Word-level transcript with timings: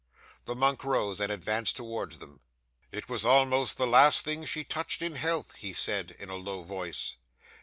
'The 0.45 0.55
monk 0.55 0.83
rose 0.83 1.21
and 1.21 1.31
advanced 1.31 1.75
towards 1.77 2.17
them. 2.17 2.39
"It 2.91 3.07
was 3.07 3.23
almost 3.23 3.77
the 3.77 3.85
last 3.85 4.25
thing 4.25 4.45
she 4.45 4.63
touched 4.63 5.03
in 5.03 5.13
health," 5.13 5.57
he 5.57 5.73
said 5.73 6.15
in 6.17 6.27
a 6.31 6.37
low 6.37 6.63
voice. 6.63 7.17